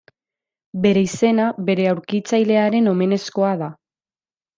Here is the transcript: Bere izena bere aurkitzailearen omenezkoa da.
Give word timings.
Bere 0.85 1.03
izena 1.07 1.45
bere 1.67 1.85
aurkitzailearen 1.91 2.89
omenezkoa 2.95 3.53
da. 3.65 3.69